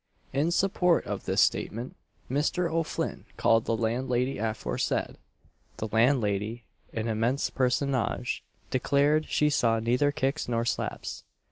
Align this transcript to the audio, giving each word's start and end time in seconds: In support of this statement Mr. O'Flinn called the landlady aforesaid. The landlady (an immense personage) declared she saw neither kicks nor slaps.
In 0.33 0.49
support 0.49 1.05
of 1.05 1.25
this 1.25 1.41
statement 1.41 1.95
Mr. 2.27 2.67
O'Flinn 2.71 3.25
called 3.37 3.65
the 3.65 3.77
landlady 3.77 4.39
aforesaid. 4.39 5.19
The 5.77 5.89
landlady 5.91 6.63
(an 6.91 7.07
immense 7.07 7.51
personage) 7.51 8.43
declared 8.71 9.29
she 9.29 9.51
saw 9.51 9.77
neither 9.79 10.11
kicks 10.11 10.49
nor 10.49 10.65
slaps. 10.65 11.23